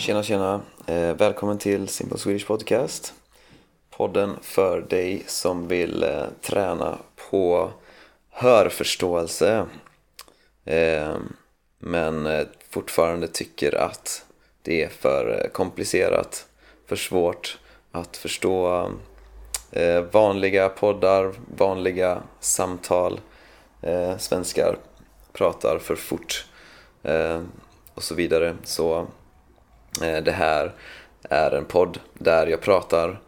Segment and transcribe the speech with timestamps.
[0.00, 0.60] Tjena tjena!
[0.86, 3.14] Eh, välkommen till Simple Swedish Podcast.
[3.90, 6.98] Podden för dig som vill eh, träna
[7.30, 7.70] på
[8.30, 9.66] hörförståelse
[10.64, 11.16] eh,
[11.78, 14.24] men eh, fortfarande tycker att
[14.62, 16.46] det är för eh, komplicerat,
[16.86, 17.58] för svårt
[17.92, 18.90] att förstå
[19.70, 23.20] eh, vanliga poddar, vanliga samtal.
[23.82, 24.76] Eh, svenskar
[25.32, 26.46] pratar för fort
[27.02, 27.42] eh,
[27.94, 28.56] och så vidare.
[28.64, 29.06] Så
[30.02, 30.72] Eh, det här
[31.22, 33.20] är en podd där jag pratar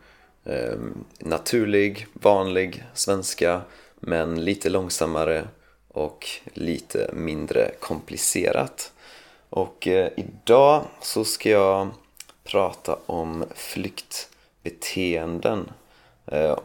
[0.45, 0.77] eh,
[1.19, 3.61] naturlig, vanlig svenska
[4.01, 5.45] men lite långsammare
[5.89, 8.93] och lite mindre komplicerat.
[9.51, 11.89] Och eh, idag så ska jag
[12.45, 15.73] prata om flyktbeteenden.
[16.27, 16.59] Eh,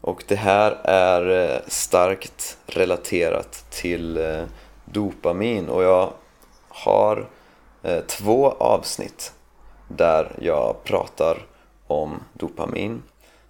[0.00, 4.36] och det här är eh, starkt relaterat till
[4.84, 6.12] dopamin och jag
[6.68, 7.28] har
[7.82, 9.32] Eh, två avsnitt
[9.88, 11.46] där jag pratar
[11.86, 13.02] om dopamin.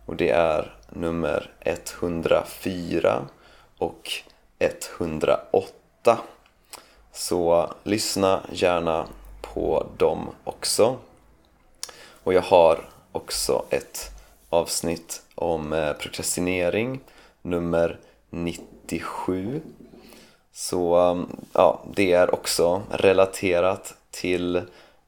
[0.07, 3.29] Och det är nummer 104
[3.79, 4.13] och
[4.59, 6.19] 108
[7.13, 9.07] så lyssna gärna
[9.41, 10.97] på dem också.
[12.25, 14.11] Och jag har också ett
[14.49, 17.01] avsnitt om eh, prokrastinering
[17.43, 17.99] nummer
[18.31, 19.61] 97
[20.53, 24.57] så mm, ja, det är också relaterat till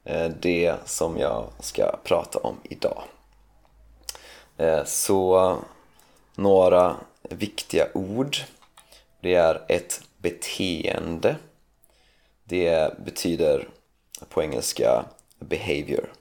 [0.03, 3.03] eh, det som jag ska prata om idag.
[4.57, 5.57] Eh, så
[6.35, 8.37] några viktiga ord.
[9.21, 11.35] Det är ett beteende.
[12.43, 13.67] Det betyder
[14.29, 15.05] på engelska
[15.39, 16.13] behavior.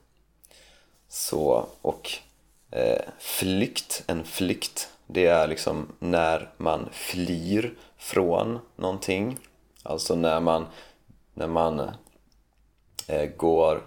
[1.08, 2.10] Så, och
[2.70, 9.38] eh, flykt, en flykt, det är liksom när man flyr från någonting.
[9.82, 10.66] Alltså när man,
[11.34, 11.90] när man
[13.10, 13.82] Eh, går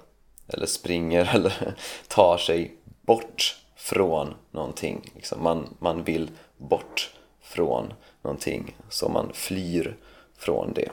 [0.47, 1.75] eller springer eller
[2.07, 5.11] tar sig bort från någonting.
[5.15, 7.11] Liksom man, man vill bort
[7.41, 9.97] från någonting, så man flyr
[10.37, 10.89] från det.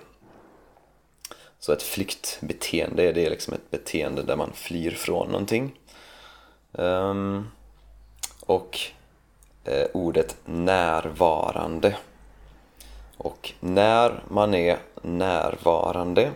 [1.59, 5.79] Så ett flyktbeteende det är liksom ett beteende där man flyr från någonting.
[6.73, 7.51] Um,
[8.41, 8.79] och
[9.65, 11.97] eh, ordet närvarande.
[13.17, 16.33] Och när man är närvarande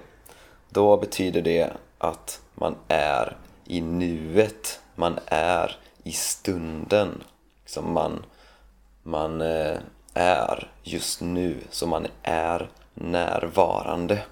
[0.74, 7.22] då betyder det att man är i nuet, man är i stunden.
[7.62, 8.24] Liksom man,
[9.02, 9.78] man eh,
[10.14, 14.22] är just nu, så man är närvarande.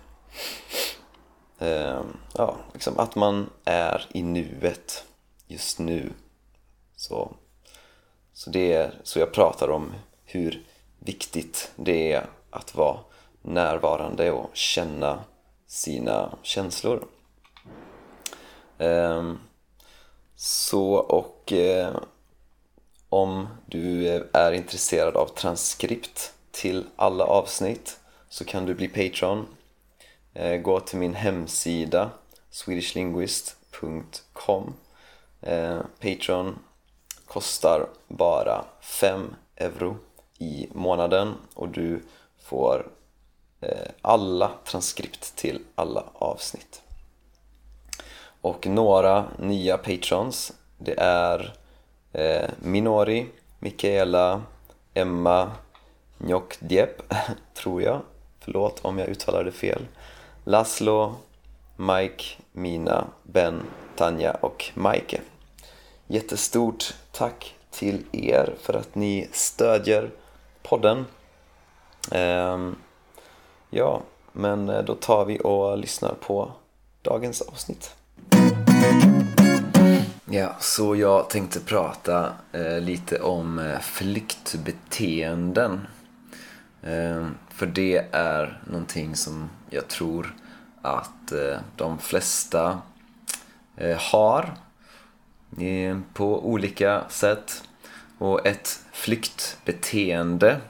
[1.59, 2.01] Eh,
[2.35, 5.05] ja, liksom att man är i nuet
[5.47, 6.13] just nu.
[6.97, 7.33] Så,
[8.33, 9.93] så det är så jag pratar om
[10.25, 10.67] hur
[10.99, 12.99] viktigt det är att vara
[13.43, 15.25] närvarande och känna
[15.73, 17.05] sina känslor.
[18.79, 19.39] Ehm,
[20.37, 21.97] så och eh,
[23.09, 29.47] om du är intresserad av transkript till alla avsnitt så kan du bli Patreon.
[30.35, 32.11] Eh, gå till min hemsida
[32.51, 34.75] swedishlinguist.com
[35.41, 36.59] eh, Patreon
[37.27, 39.97] kostar bara 5 euro
[40.39, 42.03] i månaden och du
[42.39, 42.87] får
[43.63, 46.83] Eh, alla transkript till alla avsnitt.
[48.41, 51.55] Och några nya patrons det är
[52.13, 53.27] eh, Minori,
[53.59, 54.43] Mikaela,
[54.95, 55.53] Emma,
[56.19, 57.03] Njok Diep,
[57.55, 58.01] tror jag.
[58.41, 59.87] Förlåt om jag uttalar det fel.
[60.45, 61.15] Laszlo,
[61.77, 63.63] Mike, Mina, Ben,
[63.97, 65.21] Tanja och Maike.
[66.07, 70.11] Jättestort tack till er för att ni stödjer
[70.63, 71.07] podden.
[72.11, 72.77] Um,
[73.75, 74.03] ja,
[74.33, 76.53] men eh, då tar vi och lyssnar på
[77.03, 77.95] dagens avsnitt.
[80.25, 85.87] Ja, så jag tänkte prata eh, lite om eh, flyktbeteenden.
[86.83, 90.35] Eh, för det är någonting som jag tror
[90.83, 92.79] att eh, de flesta
[93.77, 94.55] eh, har
[95.59, 97.63] eh, på olika sätt.
[98.19, 100.61] Och ett flyktbeteende,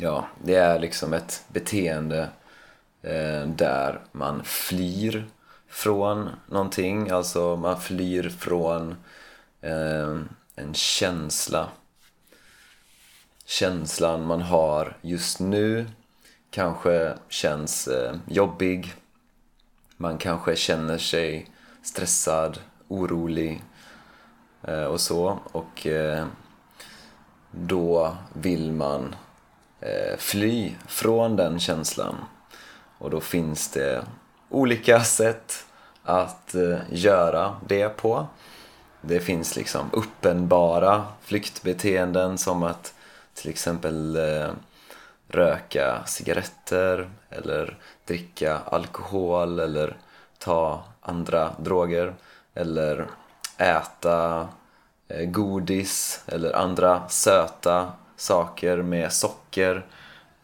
[0.00, 2.28] ja, det är liksom ett beteende
[3.02, 5.26] eh, där man flyr
[5.68, 8.96] från någonting, alltså man flyr från
[9.60, 10.18] eh,
[10.54, 11.68] en känsla.
[13.44, 15.86] Känslan man har just nu
[16.50, 18.94] kanske känns eh, jobbig.
[19.96, 21.50] Man kanske känner sig
[21.82, 22.58] stressad,
[22.88, 23.62] orolig
[24.62, 25.38] eh, och så.
[25.52, 26.26] Och eh,
[27.50, 29.14] då vill man
[29.82, 32.14] Eh, fly från den känslan.
[32.98, 34.04] Och då finns det
[34.48, 35.64] olika sätt
[36.02, 38.26] att eh, göra det på.
[39.00, 42.94] Det finns liksom uppenbara flyktbeteenden som att
[43.34, 44.50] till exempel eh,
[45.28, 49.96] röka cigaretter eller dricka alkohol eller
[50.38, 52.14] ta andra droger
[52.54, 53.06] eller
[53.56, 54.48] äta
[55.26, 59.86] godis eller andra söta saker med socker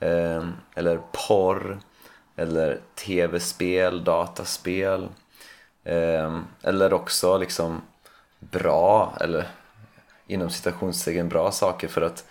[0.00, 1.78] eh, eller porr
[2.36, 5.08] eller tv-spel, dataspel
[5.84, 7.82] eh, eller också liksom
[8.38, 9.48] bra eller
[10.26, 12.24] inom citationstecken bra saker för att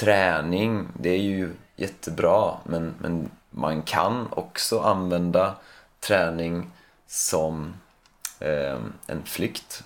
[0.00, 5.54] träning det är ju jättebra men, men man kan också använda
[6.00, 6.70] träning
[7.06, 7.74] som
[8.38, 9.84] eh, en flykt.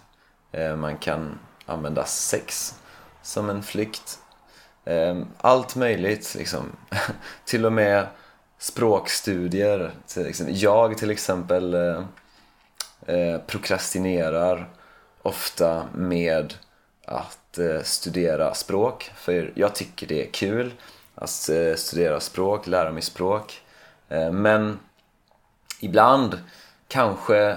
[0.53, 2.75] Eh, man kan använda sex
[3.23, 4.19] som en flykt.
[4.85, 6.73] Eh, allt möjligt liksom.
[7.45, 8.07] till och med
[8.59, 9.93] språkstudier.
[10.49, 12.05] Jag till exempel eh,
[13.07, 14.69] eh, prokrastinerar
[15.23, 16.55] ofta med
[17.05, 20.73] att eh, studera språk för jag tycker det är kul
[21.15, 23.63] att eh, studera språk, lära mig språk.
[24.09, 24.79] Eh, men
[25.81, 26.39] ibland
[26.89, 27.57] kanske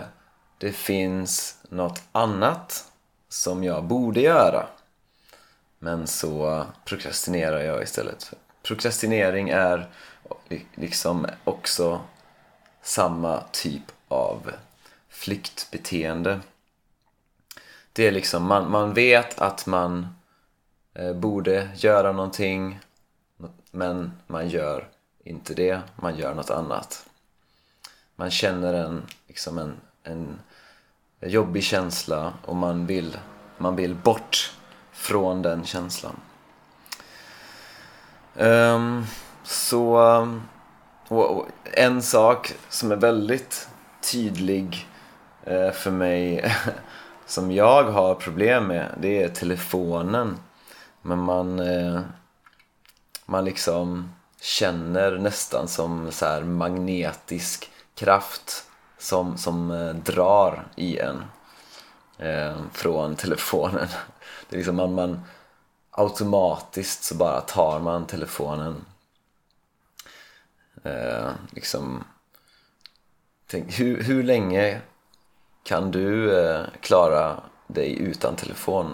[0.57, 2.91] det finns något annat
[3.29, 4.67] som jag borde göra.
[5.79, 8.33] Men så prokrastinerar jag istället.
[8.63, 9.89] Prokrastinering är
[10.75, 12.01] liksom också
[12.81, 14.51] samma typ av
[15.09, 16.39] flyktbeteende.
[17.93, 20.07] Det är liksom, man, man vet att man
[20.93, 22.79] eh, borde göra någonting
[23.71, 24.87] men man gör
[25.23, 27.09] inte det, man gör något annat.
[28.15, 30.39] Man känner en, liksom en, en
[31.21, 33.17] jobbig känsla och man vill,
[33.57, 34.56] man vill bort
[34.97, 36.15] från den känslan.
[38.35, 39.05] Um,
[39.43, 39.97] så
[41.07, 43.67] och, och en sak som är väldigt
[44.11, 44.87] tydlig
[45.51, 46.53] uh, för mig
[47.25, 50.39] som jag har problem med det är telefonen.
[51.01, 51.99] Men man, uh,
[53.25, 54.11] man liksom
[54.41, 58.67] känner nästan som så här magnetisk kraft
[58.97, 61.23] som, som eh, drar i en
[62.17, 63.87] eh, från telefonen.
[64.49, 65.21] Det är liksom man, man
[65.91, 68.85] automatiskt så bara tar man telefonen.
[70.83, 72.03] Eh, liksom,
[73.47, 74.81] tänk, hur, hur länge
[75.63, 78.93] kan du eh, klara dig utan telefon?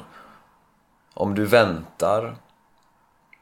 [1.14, 2.36] Om du väntar,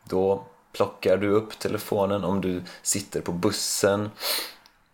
[0.04, 2.24] då plockar du upp telefonen.
[2.24, 4.12] Om du sitter på bussen,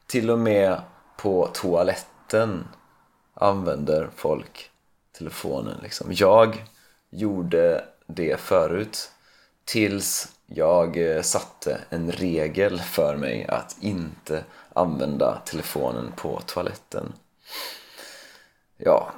[0.08, 0.82] till och med
[1.18, 2.68] på toaletten
[3.34, 4.70] använder folk
[5.18, 5.80] telefonen.
[5.82, 6.08] Liksom.
[6.14, 6.66] Jag
[7.10, 9.12] gjorde det förut
[9.66, 14.44] tills jag eh, satte en regel för mig att inte
[14.74, 17.14] använda telefonen på toaletten.
[18.78, 19.12] Ja,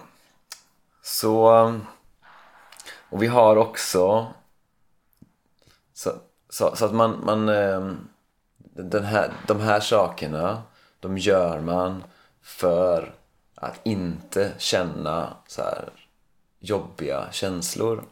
[1.01, 1.65] så...
[1.65, 1.75] Eh,
[3.09, 4.27] och vi har också...
[5.94, 6.12] Så,
[6.50, 7.92] så, så att man, man eh,
[8.74, 10.62] den här, de här sakerna
[11.00, 12.03] de gör man
[12.42, 13.13] för
[13.56, 15.89] att inte känna så här
[16.59, 18.03] jobbiga känslor.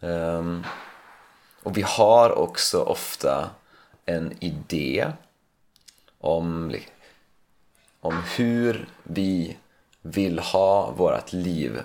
[0.00, 0.64] Um,
[1.62, 3.50] och vi har också ofta
[4.06, 5.12] en idé
[6.18, 6.76] om,
[8.00, 9.56] om hur vi
[10.02, 11.80] vill ha vårt liv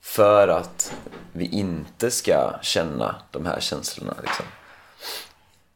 [0.00, 0.94] för att
[1.32, 4.14] vi inte ska känna de här känslorna.
[4.22, 4.44] Liksom.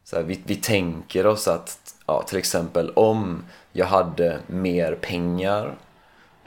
[0.05, 5.79] Så här, vi, vi tänker oss att ja, till exempel om jag hade mer pengar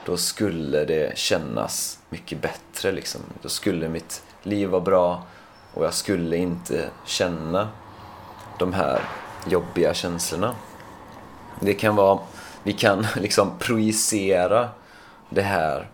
[0.06, 3.22] då skulle det kännas mycket bättre liksom.
[3.42, 5.24] Då skulle mitt liv vara bra
[5.74, 7.70] och jag skulle inte känna
[8.60, 9.02] de här
[9.48, 10.56] jobbiga känslorna.
[11.60, 12.20] Det kan vara,
[12.64, 14.70] vi kan liksom projicera
[15.30, 15.90] det här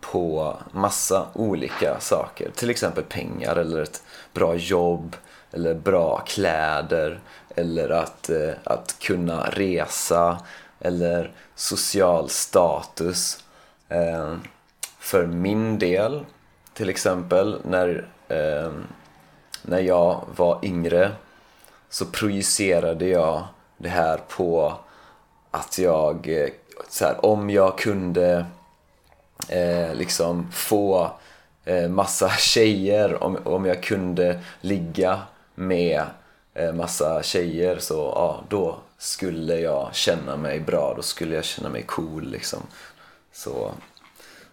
[0.00, 2.50] på massa olika saker.
[2.54, 5.16] Till exempel pengar eller ett bra jobb
[5.52, 7.20] eller bra kläder
[7.56, 10.38] eller att, eh, att kunna resa
[10.84, 13.44] eller social status.
[13.88, 14.34] Eh,
[14.98, 16.24] för min del,
[16.74, 18.72] till exempel när, eh,
[19.62, 21.12] när jag var yngre
[21.90, 23.44] så projicerade jag
[23.78, 24.74] det här på
[25.50, 26.48] att jag, eh,
[26.88, 28.46] så här, om jag kunde
[29.48, 31.10] eh, liksom få
[31.64, 35.20] eh, massa tjejer, om, om jag kunde ligga
[35.54, 36.02] med
[36.54, 41.68] eh, massa tjejer så ja, då skulle jag känna mig bra, då skulle jag känna
[41.68, 42.62] mig cool liksom.
[43.32, 43.72] Så,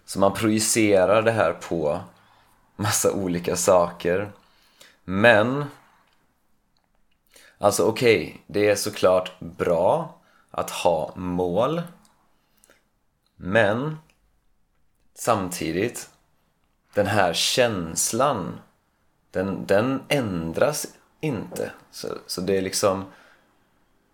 [0.06, 2.00] så man projicerar det här på
[2.76, 4.32] massa olika saker.
[5.04, 5.66] Men
[7.58, 10.20] Alltså okej, okay, det är såklart bra
[10.52, 11.82] att ha mål
[13.36, 13.98] Men
[15.16, 16.10] samtidigt,
[16.94, 18.60] den här känslan,
[19.32, 20.88] den, den ändras
[21.20, 21.72] inte.
[21.92, 23.06] Så, så det är liksom,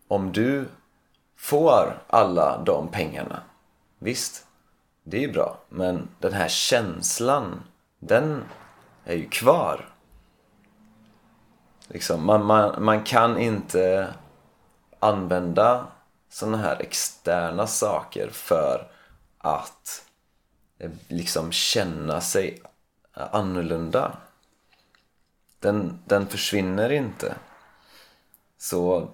[0.07, 0.69] om du
[1.35, 3.41] får alla de pengarna,
[3.99, 4.45] visst,
[5.03, 5.57] det är ju bra.
[5.69, 7.63] Men den här känslan,
[7.99, 8.43] den
[9.05, 9.89] är ju kvar.
[11.87, 14.13] Liksom, man, man, man kan inte
[14.99, 15.87] använda
[16.29, 18.87] sådana här externa saker för
[19.37, 20.05] att
[20.77, 22.61] eh, liksom känna sig
[23.13, 24.17] annorlunda.
[25.59, 27.35] Den, den försvinner inte.
[28.57, 29.09] Så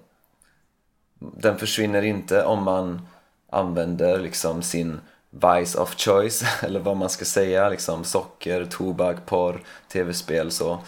[1.22, 3.08] den försvinner inte om man
[3.50, 5.00] använder liksom sin
[5.30, 10.80] vice of choice eller vad man ska säga liksom socker, tobak, porr, tv-spel så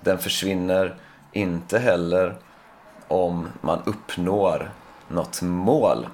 [0.00, 0.96] den försvinner
[1.32, 2.36] inte heller
[3.08, 4.70] om man uppnår
[5.08, 6.06] något mål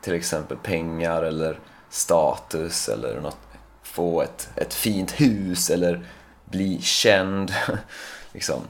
[0.00, 1.58] till exempel pengar eller
[1.90, 3.38] status eller något,
[3.82, 6.06] få ett, ett fint hus eller
[6.44, 7.52] bli känd
[8.32, 8.62] liksom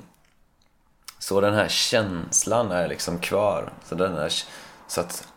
[1.23, 4.33] så den här känslan är liksom kvar så, den här,
[4.87, 5.29] så att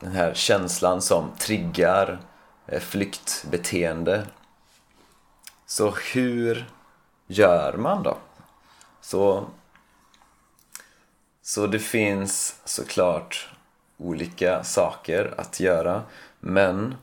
[0.00, 2.20] den här känslan som triggar
[2.66, 4.26] eh, flyktbeteende.
[5.66, 6.70] Så hur
[7.26, 8.18] gör man då?
[9.00, 9.46] Så,
[11.42, 13.50] så det finns såklart
[13.96, 16.02] olika saker att göra
[16.40, 16.94] men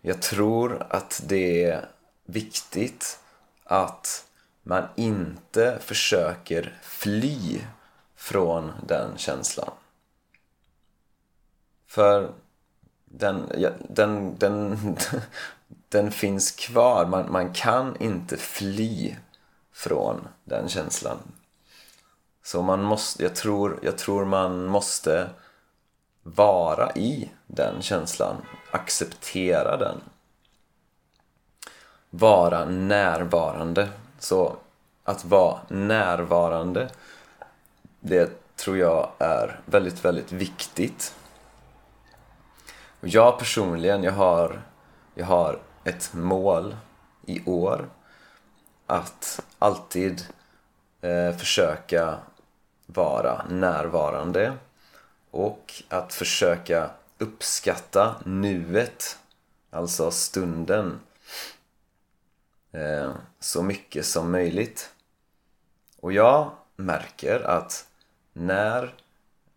[0.00, 1.88] jag tror att det är
[2.26, 3.18] viktigt
[3.64, 4.25] att
[4.66, 7.60] man inte försöker fly
[8.16, 9.70] från den känslan.
[11.86, 12.32] För
[13.04, 14.78] den, ja, den, den,
[15.88, 17.06] den finns kvar.
[17.06, 19.16] Man, man kan inte fly
[19.72, 21.18] från den känslan.
[22.42, 25.30] Så man måste, jag tror, jag tror man måste
[26.22, 28.36] vara i den känslan.
[28.70, 30.00] Acceptera den.
[32.10, 33.88] Vara närvarande.
[34.18, 34.56] Så
[35.04, 36.90] att vara närvarande,
[38.00, 41.14] det tror jag är väldigt, väldigt viktigt.
[43.00, 44.62] Och jag personligen, jag har,
[45.14, 46.76] jag har ett mål
[47.26, 47.88] i år
[48.86, 50.26] att alltid
[51.00, 52.18] eh, försöka
[52.86, 54.52] vara närvarande
[55.30, 59.18] och att försöka uppskatta nuet,
[59.70, 61.00] alltså stunden,
[62.72, 64.94] eh, så mycket som möjligt.
[66.00, 67.86] Och jag märker att
[68.32, 68.94] när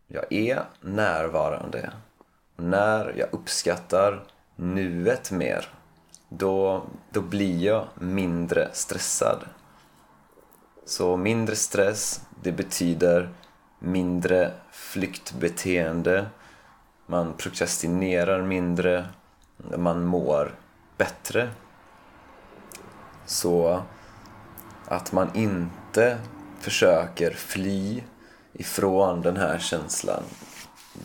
[0.07, 1.91] jag är närvarande
[2.59, 4.23] när jag uppskattar
[4.55, 5.69] nuet mer
[6.29, 9.39] då, då blir jag mindre stressad.
[10.85, 13.29] Så mindre stress, det betyder
[13.79, 16.25] mindre flyktbeteende.
[17.05, 19.05] Man prokrastinerar mindre,
[19.77, 20.55] man mår
[20.97, 21.49] bättre.
[23.29, 23.81] Så
[24.86, 26.17] att man inte
[26.59, 28.03] försöker fly
[28.53, 30.24] ifrån den här känslan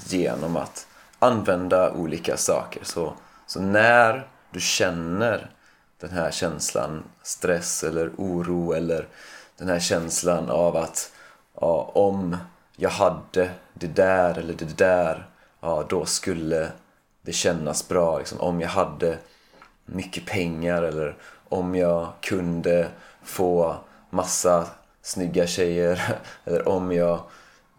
[0.07, 0.87] genom att
[1.19, 2.85] använda olika saker.
[2.85, 3.12] Så,
[3.47, 5.50] så när du känner
[6.00, 9.09] den här känslan, stress eller oro eller
[9.59, 11.12] den här känslan av att
[11.61, 12.37] ja, om
[12.76, 15.28] jag hade det där eller det där,
[15.61, 16.69] ja då skulle
[17.23, 18.19] det kännas bra.
[18.19, 19.19] Liksom, om jag hade
[19.85, 21.17] mycket pengar eller
[21.49, 22.88] om jag kunde
[23.23, 23.76] få
[24.11, 24.67] massa
[25.03, 27.21] snygga tjejer eller om jag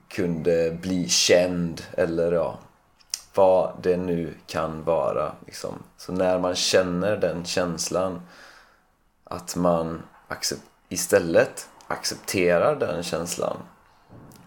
[0.08, 2.60] kunde bli känd eller ja,
[3.34, 5.32] vad det nu kan vara.
[5.46, 5.84] Liksom.
[5.98, 8.22] Så när man känner den känslan
[9.24, 10.04] att man
[10.90, 13.58] istället accepterar den känslan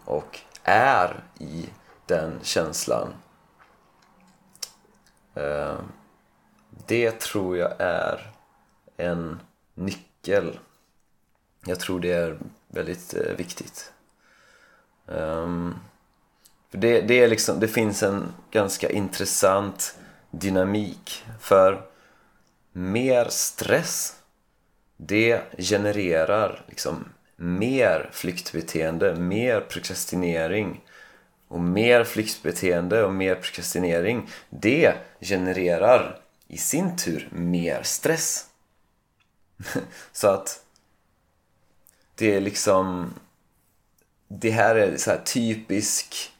[0.05, 1.69] och är i
[2.05, 3.13] den känslan.
[5.35, 5.75] Eh,
[6.89, 8.31] det tror jag är
[8.97, 9.39] en
[9.73, 10.59] nyckel.
[11.65, 13.91] Jag tror det är väldigt eh, viktigt.
[15.05, 15.79] Um,
[16.71, 19.97] för det, det, är liksom, det finns en ganska intressant
[20.31, 21.25] dynamik.
[21.39, 21.81] För
[22.71, 24.15] mer stress,
[24.97, 27.05] det genererar liksom
[27.35, 30.81] mer flyktbeteende, mer prokrastinering.
[31.47, 36.19] Och mer flyktbeteende och mer prokrastinering, det genererar
[36.49, 38.45] i sin tur mer stress.
[40.11, 40.65] Så att
[42.15, 43.13] det är liksom...
[44.27, 46.33] Det här är så här typisk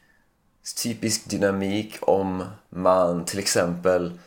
[0.82, 4.18] typisk dynamik om man till exempel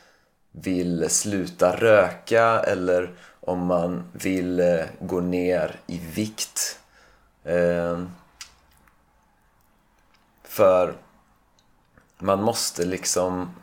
[0.51, 6.79] vill sluta röka eller om man vill eh, gå ner i vikt.
[7.43, 8.11] Ehm,
[10.43, 10.95] för
[12.17, 13.55] man måste liksom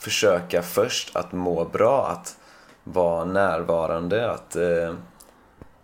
[0.00, 2.36] försöka först att må bra, att
[2.84, 4.94] vara närvarande, att, eh,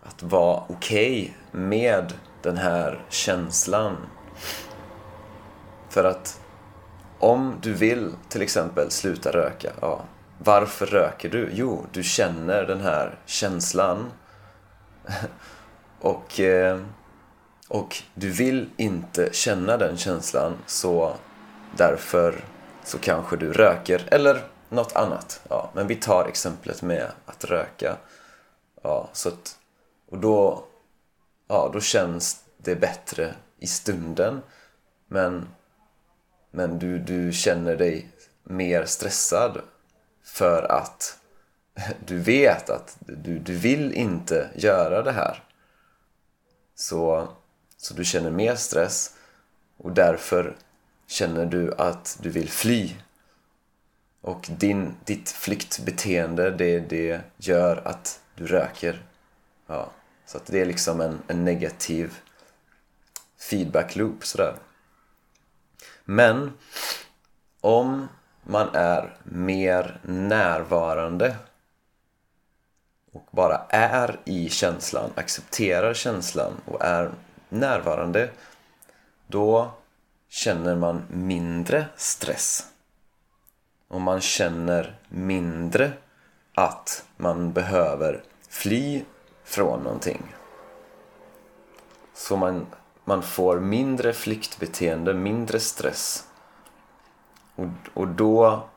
[0.03, 3.97] att vara okej okay med den här känslan.
[5.89, 6.41] För att
[7.19, 10.05] om du vill till exempel sluta röka, ja,
[10.39, 11.51] varför röker du?
[11.53, 14.13] Jo, du känner den här känslan.
[16.01, 16.81] och, eh,
[17.69, 21.15] och du vill inte känna den känslan så
[21.77, 22.45] därför
[22.87, 25.41] så kanske du röker eller något annat.
[25.49, 27.97] Ja, men vi tar exemplet med att röka.
[28.83, 29.59] Ja, så att,
[30.11, 30.65] och då,
[31.49, 34.43] ja, då känns det bättre i stunden.
[35.09, 35.49] Men,
[36.51, 38.09] men du, du känner dig
[38.45, 39.61] mer stressad
[40.25, 41.19] för att
[42.07, 45.43] du vet att du, du vill inte göra det här.
[46.75, 47.29] Så,
[47.77, 49.15] så du känner mer stress
[49.77, 50.57] och därför
[51.07, 52.95] känner du att du vill fly.
[54.21, 59.03] Och din, ditt flyktbeteende, det, det gör att du röker.
[59.67, 59.91] Ja,
[60.27, 62.19] så att det är liksom en, en negativ
[63.39, 64.55] feedback loop sådär.
[66.05, 66.53] Men
[67.61, 68.09] om
[68.43, 71.37] man är mer närvarande
[73.13, 77.11] och bara är i känslan, accepterar känslan och är
[77.49, 78.31] närvarande
[79.27, 79.75] då
[80.29, 82.67] känner man mindre stress.
[83.89, 85.93] Och man känner mindre
[86.55, 89.05] att man behöver fly
[89.45, 90.23] från någonting.
[92.15, 92.67] Så man,
[93.05, 96.25] man får mindre flyktbeteende, mindre stress.
[97.57, 98.69] Och, och då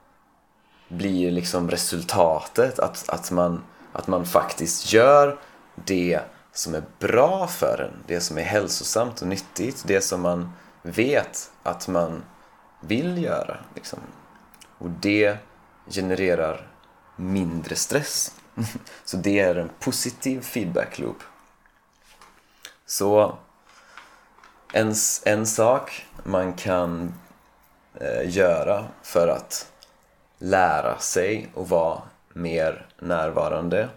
[0.87, 3.63] blir liksom resultatet att, att, man,
[3.93, 5.39] att man faktiskt gör
[5.75, 6.19] det
[6.51, 11.51] som är bra för en, det som är hälsosamt och nyttigt, det som man vet
[11.63, 12.23] att man
[12.81, 13.57] vill göra.
[13.75, 13.99] Liksom.
[14.77, 15.37] Och det
[15.89, 16.67] genererar
[17.15, 18.35] mindre stress.
[19.05, 21.17] Så det är en positiv feedback loop.
[22.85, 23.37] Så
[24.73, 24.93] en,
[25.25, 27.13] en sak man kan
[27.93, 29.71] eh, göra för att
[30.37, 32.01] lära sig och vara
[32.33, 33.89] mer närvarande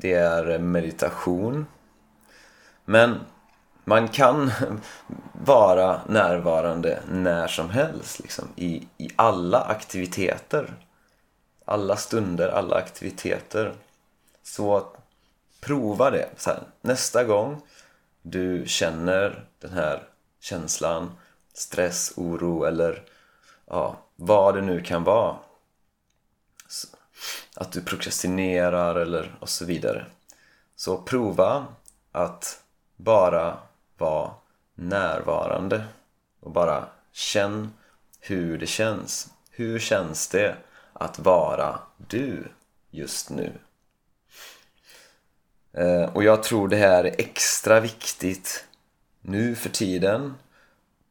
[0.00, 1.66] det är meditation.
[2.84, 3.20] Men
[3.88, 4.50] man kan
[5.32, 10.74] vara närvarande när som helst liksom, i, i alla aktiviteter.
[11.64, 13.74] Alla stunder, alla aktiviteter.
[14.42, 14.86] Så
[15.60, 16.28] prova det.
[16.36, 17.62] Så här, nästa gång
[18.22, 20.02] du känner den här
[20.40, 21.12] känslan,
[21.54, 23.02] stress, oro eller
[23.66, 25.36] ja, vad det nu kan vara.
[27.56, 30.06] Att du prokrastinerar eller och så vidare.
[30.76, 31.66] Så prova
[32.12, 32.62] att
[32.96, 33.58] bara
[33.98, 34.34] var
[34.74, 35.84] närvarande
[36.40, 37.72] och bara känn
[38.20, 39.32] hur det känns.
[39.50, 40.56] Hur känns det
[40.92, 42.48] att vara du
[42.90, 43.52] just nu?
[45.72, 48.64] Eh, och jag tror det här är extra viktigt
[49.20, 50.34] nu för tiden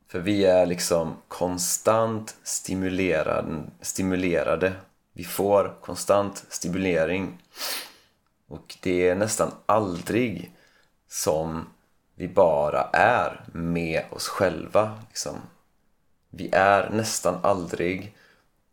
[0.07, 4.73] för vi är liksom konstant stimulerade, stimulerade.
[5.13, 7.43] Vi får konstant stimulering
[8.47, 10.51] och det är nästan aldrig
[11.07, 11.65] som
[12.19, 14.97] vi bara är med oss själva.
[15.07, 15.35] Liksom.
[16.29, 18.15] Vi är nästan aldrig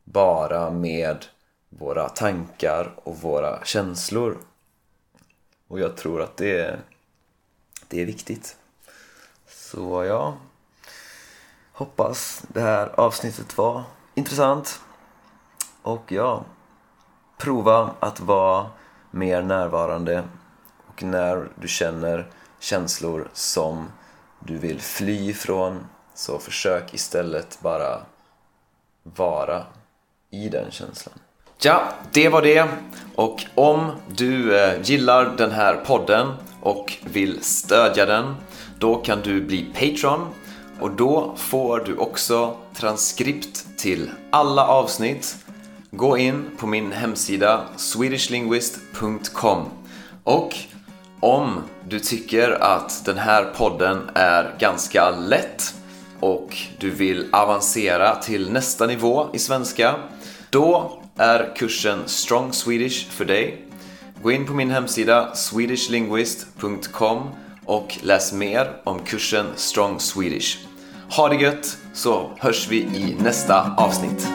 [0.05, 1.27] bara med
[1.69, 4.39] våra tankar och våra känslor.
[5.69, 6.81] Och jag tror att det är,
[7.89, 8.57] det är viktigt.
[9.47, 10.37] Så ja,
[11.73, 13.83] hoppas det här avsnittet var
[14.15, 14.81] intressant.
[15.83, 16.45] Och ja,
[17.39, 18.71] prova att vara
[19.11, 20.25] mer närvarande
[20.87, 22.31] och när du känner
[22.64, 23.92] känslor som
[24.38, 28.00] du vill fly ifrån så försök istället bara
[29.03, 29.62] vara
[30.31, 31.14] i den känslan.
[31.62, 32.68] Ja, det var det.
[33.14, 38.35] Och om du eh, gillar den här podden och vill stödja den
[38.79, 40.29] då kan du bli Patreon
[40.81, 45.37] och då får du också transkript till alla avsnitt.
[45.90, 49.68] Gå in på min hemsida swedishlinguist.com
[50.24, 50.55] och
[51.25, 55.75] om du tycker att den här podden är ganska lätt
[56.21, 59.95] och du vill avancera till nästa nivå i svenska,
[60.51, 63.67] då är kursen Strong Swedish för dig.
[64.23, 67.29] Gå in på min hemsida swedishlinguist.com
[67.65, 70.59] och läs mer om kursen Strong Swedish.
[71.17, 74.29] Ha det gött så hörs vi i nästa avsnitt.